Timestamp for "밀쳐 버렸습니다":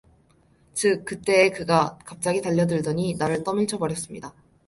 3.53-4.33